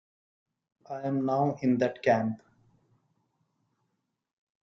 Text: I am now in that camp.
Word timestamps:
I 0.89 1.01
am 1.01 1.27
now 1.27 1.59
in 1.61 1.77
that 1.77 2.01
camp. 2.01 2.41